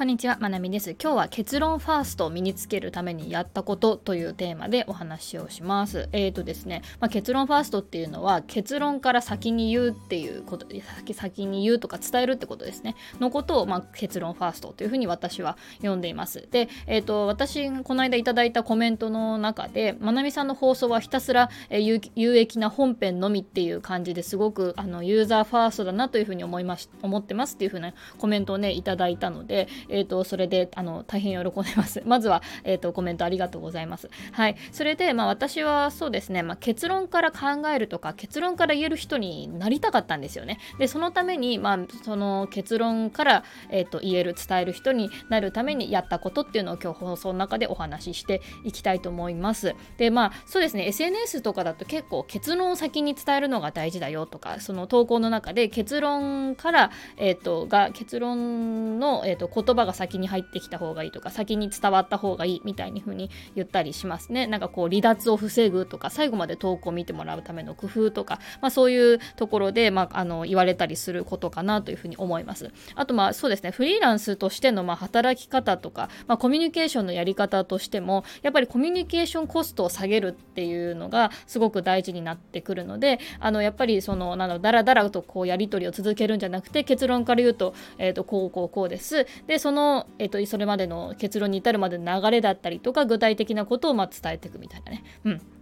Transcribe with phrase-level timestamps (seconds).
[0.00, 0.92] こんにちは、まなみです。
[0.92, 6.08] 今日は結論ファーストを身につけるためにやったことというテーマでお話をします。
[6.12, 10.66] えーとですね、まあ、結論ファーストっていうのは結論から先に言うっていうこと、
[10.96, 12.96] 先先に言うとか伝えるってことですね。
[13.20, 16.48] のことを、まあ、結論ファーストというふうに私は読んでいます。
[16.50, 32.02] で、えーと、私、この間いただいたコメントの中で、まなみさんの放送はひたすら、えー、有益な本編のみっていう感じですごくあのユーザーファーストだなというふうに思いまし思ってますっていうふうなコメントをね、いただいたので、えーと、それであの大変喜んでます。
[32.06, 34.08] まずは、えーと、コメントありがとうございます。
[34.32, 40.58] はい、それで、まあ、私はそうですね、まあ、結論から考えるとか結論から言える人になりたかったんですよね。
[40.78, 49.74] でそのために、まあ、その結論から、えーと、言える伝える人になるためにやったことっていうのを今日放送の中でお話ししていきたいと思います。
[49.98, 64.46] でまあそうですね SNS とかだと結構結論を先に伝えるのが大事だよとかその投稿の中で結論から、えーと、が結論の、えーと言葉が先に入ってきた方がいいとか先に伝わった方がいいみたいに風に言ったりしますね。
[64.46, 72.70] なんかこう離脱を防ぐとか最後まで投稿を見てもらうための工夫とか、まあ、そういうところで、まあ、あの言われたりすることかなというふうに思います。
[72.94, 73.70] あとまあそうですね。
[73.70, 89.26] フリーランスとしてのまあ働き方とか、まあ、コミュニケーションのやり方としてもやっぱりコミュニケーションコストを下げるっていうのがすごく大事になってくるのであのやっぱりそのなのだらだらとこうやり取りを続けるんじゃなくて結論から言うと,、えー、とこうこうこうです。
[89.46, 95.04] でその、えっ、とそれまでの結論に至るまでの流れだったりとか具体的なことをま伝えていくみたいなね。
[95.24, 95.59] うん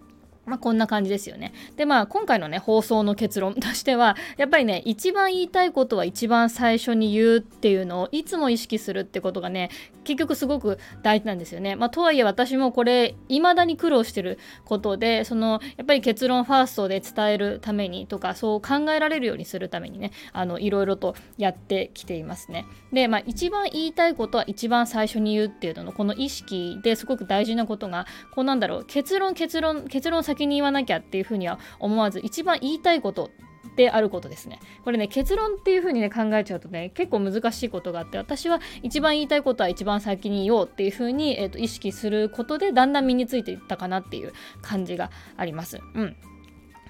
[0.49, 1.53] まあ、こんな感じですよね。
[1.77, 9.71] で、まあ、今回のね、放送の結論としては、やっぱりね、一番言いたいことは一番最初に言うっていうのをいつも意識するってことがね、
[10.05, 11.77] 結局すごく大事なんですよね。
[11.77, 22.67] まあ、とはいえ私もこれ、未だに苦労してることで、その、やっぱり結論ファーストで伝えるためにとか、そう考えられるようにするためにね、あの、いろいろとやってきていますね。
[22.93, 33.31] で、まあ、一番言いたいことは一番最初に言うっていうのの、この意識ですごく大事なことが、こうなんだろう、結論、結論、結論先先に言わなきゃっていうふうには思わず一番言いたいこと
[33.75, 34.61] であることですね。
[34.85, 44.33] これね結論っていう風にね考えちゃうとね結構難しいことがあって私は一番言いたいことは一番先に言おうっていう風に、えーと、意識することでだんだん身についていったかなっていう
[44.63, 45.81] 感じがあります。
[45.95, 46.17] うん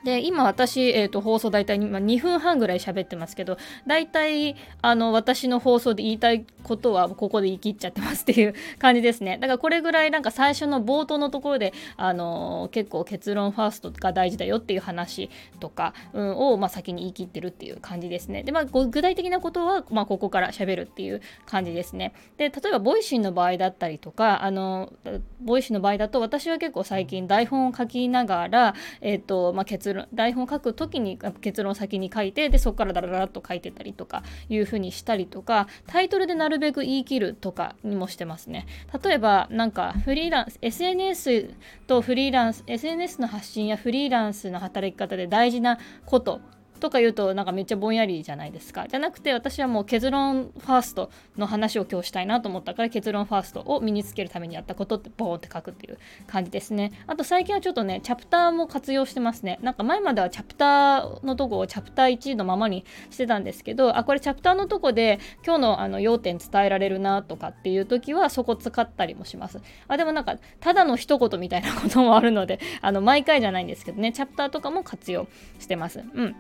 [0.05, 9.39] で今私、えーと、放送大体今2分半ぐらい喋ってますけど大体あの私の放送で言いたいことはここで言い切っちゃってますっていう感じですね。
[9.39, 18.43] だからこれぐらいなんか最初の冒頭のところであの結構結論ファーストが大事だよっていう話とか、うん、を、まあ、先に言い切ってるっていう感じですね。
[18.43, 22.13] で、まあ、具体的なことは、まあ、ここから喋るっていう感じですね。
[22.37, 24.93] で例えば Voicy の場合だったりとかあの
[25.41, 38.67] Voicy の場合だと私は結構最近台本を書きながら、えーとまあ、結論論台本書く時に結論を先に書いてでそこからダラダラっと書いてたりとかいうふうにしたりとかタイトルでなるべく言い切るとかにもしてますね。
[39.05, 41.51] 例えばなんかフリーランス SNS
[41.87, 46.41] とフリーランス SNS の発信やフリーランスの働き方で大事なこと
[46.79, 48.87] とか言うとなんかめっちゃぼんやりじゃないですか。
[48.89, 56.93] じゃなくて私はもう結論ファーストの話を今日したいなと思ったから結論ファーストを身につけるためにやったことってボーンって書くっていう感じですね。
[57.07, 59.59] あと最近はちょっとねチャプターも活用してますね。
[59.63, 69.61] なんか前まではチャプターのとこをチャプター1のままにしてたんですけどあこれチャプターのとこで今日のあの要点伝えられるなとかっていう時はそこ使ったりもします。
[69.89, 75.29] あでもなんかただの一言みたいなこともあるのであの毎回じゃないんですけどねチャプターとかも活用
[75.59, 76.03] してます。
[76.15, 76.37] うん。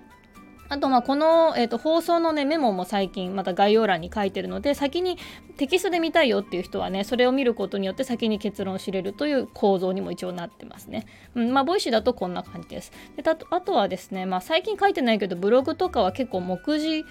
[0.69, 5.19] あと、まあ、この、えーと、放送の、ね、メモも最近また概要欄に書いてるので先に
[5.57, 11.07] テキストで見たいよっていう人はねそれを見ることによって先に結論を知れるという構造にも一応なってますね。
[11.35, 12.93] うんまあ、 Voicy だとこんな感じです。
[13.17, 17.05] であとはですね、まあ、最近書いてないけどブログとかは結構目次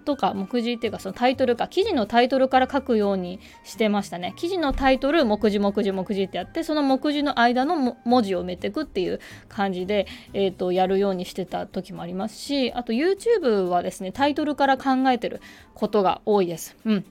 [0.00, 15.40] とか目次っていうかそのタイトルか記事のタイトルから書くようにしてましたね記事のタイトル目次目次目次ってやってその目次の間の文字を埋めていくっていう感じで、えーと、やるようにしてた時もありますしあと YouTube はですねタイトルから考えてる
[15.74, 16.76] ことが多いです。
[16.84, 17.04] うん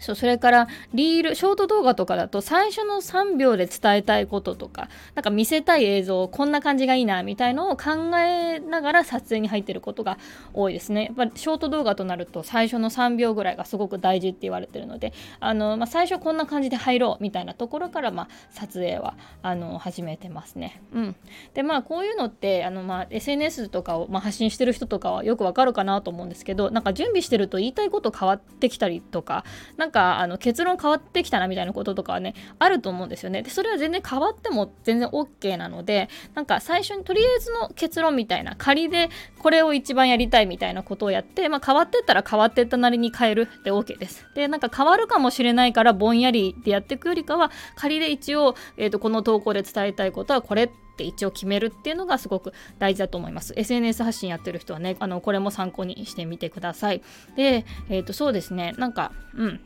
[0.00, 10.18] そうそれからリールショート動画とかだと最初の3秒で伝えたいこととかなんか見せたい映像こんな感じがいいなみたいのを考えながら撮影に入ってることが
[10.54, 20.82] 多いですねやっぱショート動画となると最初の3秒ぐらいがすごく大事って言われてるのであの、まあ、最初こんな感じで入ろうみたいなところから、まあ、撮影はあの始めてますね。
[20.92, 21.16] うん、
[21.54, 29.44] でまあこういうのってあの、まあ、SNS とかを、まあ、発信してる人とかはよくわかるかなと思うんですけどなんか準備してると言いたいこと変わってきたりとか
[29.88, 39.08] なんかあの結論変わってきたなみたいなこととかはねあると思うんですよねでそれは全然変わっても全然 OK なのでなんか最初にとりあえずの結論みたいな仮で
[39.38, 53.54] これを一番やりたいみたいなことをやって、まあ、変わってったら変わってったなりに変えるで OK ですでなんか変わるかもしれないからぼんやりでやっていくよりかは仮で一応、えーと、この投稿で伝えたいことはこれって一応決めるっていうのがすごく大事だと思います。
[53.56, 57.02] SNS 発信やってる人はね、あのこれも参考にしてみてください。
[57.36, 59.60] で、えっ、ー、とそうですね、なんか、うん。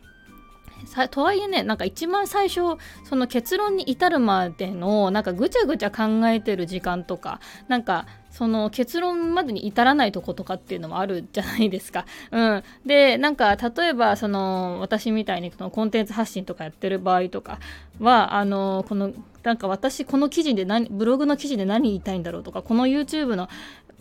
[0.87, 12.07] さとはいえねなんか一番最初その結論に至るまでのなんかぐちゃぐちゃ考えてる時間とかなんかその結論までに至らないとことかっていうのもあるじゃないですか。
[12.31, 17.59] うん、でなんか例えばその私みたいにそのコンテンツ発信とかやってる場合とか
[18.01, 19.13] はあのこの
[19.43, 23.49] なんか私この記事で何ブログの記事で何言いたいんだろうとかこの YouTube の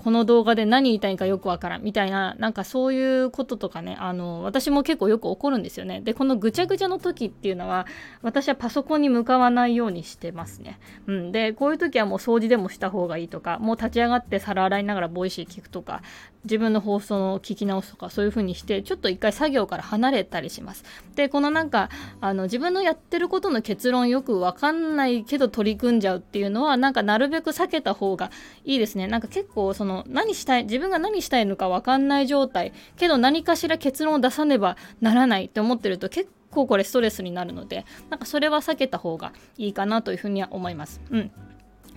[0.04, 1.84] この動画で何言いたいかよくわからん。
[1.84, 6.02] みたいななんかそういうこととかねあの私も結構よく起こるんですよね。
[6.02, 7.86] でこのぐちゃぐちゃの時っていうのは
[8.22, 16.02] 私はパソコンに向かわないようにしてますね、うん、でこういう時はもう掃除でもした方がいいとかもう立ち上がって皿洗いながら Voicy 聞くとか
[16.44, 20.84] 自分の放送の聞き直すとかそういう風にしてちょっと一回作業から離れたりします。
[21.16, 21.90] でこのなんか
[22.20, 28.32] あの自分のやってることの結論よくわかんないけど取り組んじゃうっていうのはなんかなるべく避けた方が
[28.66, 29.08] いいですね。
[29.08, 41.02] なんか結構その何したい自分が何したいのか分かんない状態けど何かしら結論を出さねばならないって思ってると結構これストレスになるのでなんかそれは避けた方がいいかなというふうには思います。
[41.12, 41.32] うん。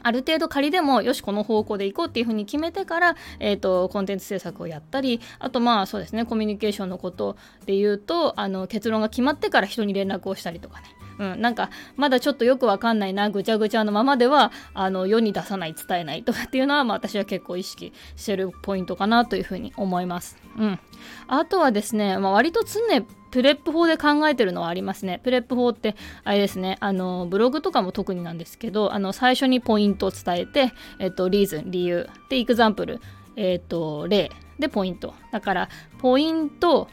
[0.05, 7.37] ある程度仮でもよしこの方向で行こうっていうふうに決めてから、えーと、コンテンツ制作をやったりあとまあそうですねコミュニケーションのこと
[7.67, 10.87] で言うとあの結論が決まってから人に連絡をしたりとかね
[11.19, 20.37] うん、なんかまだちょっとよくわかんないなぐちゃぐちゃのままではあの世に出さない伝えないとかっていうのは、まあ、私は結構意識してるポイントかなというふうに思います。
[20.59, 20.79] うん、
[21.27, 22.81] あとはですね、まあ、割と常
[23.35, 25.19] PREP 法で考えてるのはありますね。
[25.25, 33.01] PREP 法ってあれですね、あのブログとかも特になんですけど、あの最初にポイントを伝えて、えっと、 reason、理由、で、 example、
[33.35, 35.15] えっと、例、で、ポイント。
[35.33, 36.87] だから、ポイント、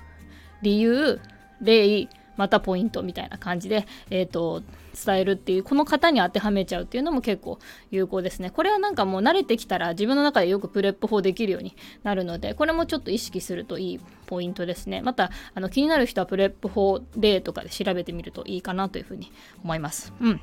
[0.63, 1.21] 理由、
[1.61, 2.09] 例、
[2.41, 4.63] またポイントみたいな感じで、えーと、
[5.05, 7.59] 伝えるっていうこの型に当てはめちゃうっていうのも結構
[7.91, 8.49] 有効ですね。
[8.49, 15.03] これはなんかもう慣れてきたら自分の中でよく PREP 法できるようになるのでこれもちょっと意識するといいポイントですね。
[15.03, 19.31] またあの気になる人は PREP 法例とかで調べてみるといいかなというふうに
[19.63, 20.11] 思います。
[20.19, 20.41] うん。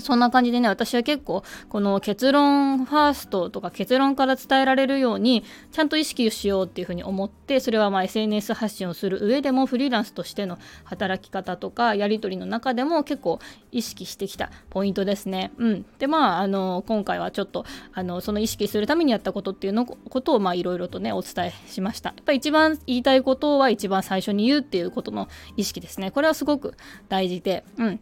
[0.00, 13.38] そんな感じでね、私は結構、この結論ファーストとか結論から伝えられるように、ちゃんと意識しようっていうふうに思って、それはま SNS 発信をする上でも、フリーランスとしての働き方とか、やり取りの中でも結構
[13.72, 15.52] 意識してきたポイントですね。
[15.58, 15.86] うん。
[15.98, 22.10] で、まあ、あの、今回はちょっと、あの、その意識するためにやったことっていうのことを、まあ、いろいろとね、お伝えしました。
[22.10, 26.10] やっぱり一番言いたいことは一番最初に言うっていうことの意識ですね。
[26.10, 26.74] これはすごく
[27.08, 28.00] 大事で、うん。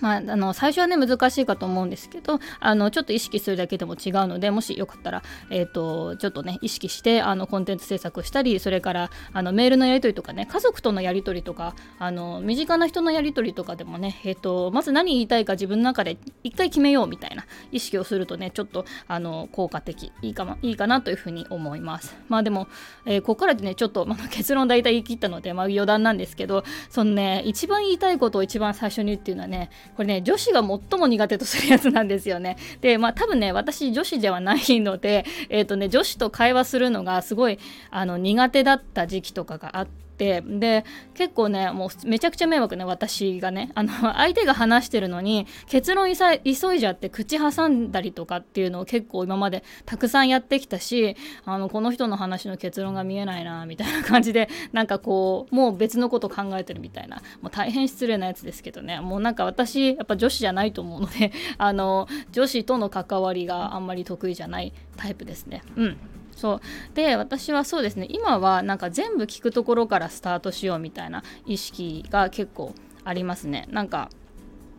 [0.00, 22.16] まあ、あの最初はね難しいかと思うんですけどあのちょっと意識するだけでも違うのでもしよかったら、えーと、ちょっとね意識してあのコンテンツ制作したりそれからあのメールのやり取りとかね家族とのやり取りとかあの身近な人のやり取りとかでもね、えーと、まず何言いたいか自分の中で一回決めようみたいな意識をするとねちょっとあの効果的いいかもいいかなというふうに思います。
[22.28, 22.68] まあでも、
[23.04, 32.56] えー、ここからでねちょっと、まあ、 結論大体言い切ったので、まあ、余談なんですけどそのね一番言いたいことを一番最初に言うっていうのはねこれね女子が最も苦手とするやつなんですよね。
[32.80, 37.58] でまあ多分ね私女子ではないのでえっ、ー、とね女子と会話するのがすごい
[37.90, 43.70] あの苦手だった時期とかがあってってで結構ねもうめちゃくちゃ迷惑ね私がね。
[43.74, 57.16] あの 相手が話してるのに結論急いじゃって口挟んだりとかっていうのを結構今までたくさんやってきたしあのこの人の話の結論が見えないなみたいな感じでなんかこうもう別のこと考えてるみたいな。
[57.42, 59.00] もう大変失礼なやつですけどね。
[59.00, 65.62] もうなんか私やっぱ女子じゃないと思うのであの女子との関わりがあんまり得意じゃないタイプですね。
[65.76, 65.96] うん。
[66.36, 66.60] そう。
[66.94, 68.06] で私はそうですね。
[68.10, 72.72] 今はなんか全部聞くところからスタートしようみたいな意識が結構
[73.04, 73.66] ありますね。
[73.70, 74.10] なんか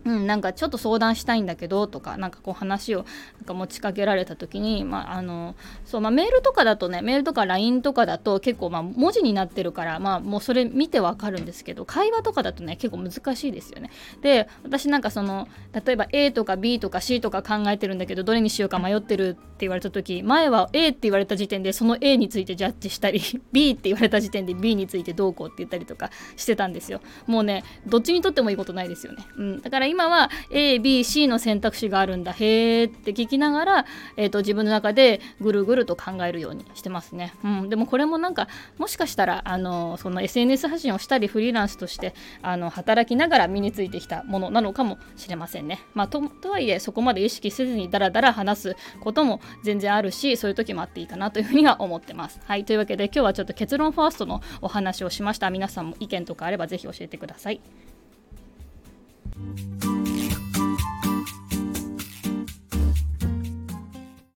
[0.08, 3.00] うん、なんかちょっと相談したいんだけどとかなんかこう話を
[3.40, 5.54] なんか持ちかけられた時に、まああの
[5.86, 13.92] そうまあ、メールとかだとねメールとか LINE とかだと結構まあ文字になってるから、まあ、もうそれ見てわかるんですけど会話とかだとね結構難しいですよね。
[14.22, 23.20] で私なんかその例えば A とか B とか C とか考えてるんだけどどれにしようか迷ってるって言われた時前は A って言われた時点でその A についてジャッジしたり
[23.52, 27.02] B って言われた時点で B についてどうこうって言ったりとかしてたんですよ。
[27.26, 29.26] もうねどっちにとってもいいことないですよね。
[29.38, 32.32] うん、だから今は ABC の選択肢があるんだ。
[32.32, 33.86] へーって聞きながら、
[34.16, 42.14] えーと、自分の中でぐるぐると考えるようにしてますね、うん、でもこれもなんかもしかしたらあのその SNS 発信をしたりフリーランスとして
[42.44, 52.40] あの働きながら身についてきたものなのかもしれませんね、まあ、とはいえそこまで意識せずにダラダラ話すことも全然あるしそういう時もあっていいかなというふうには思ってます。
[52.46, 52.66] はい。
[52.66, 55.50] というわけで今日はちょっと結論ファーストのお話をしました。
[55.50, 57.62] 皆さんも意見とかあればぜひ教えてください。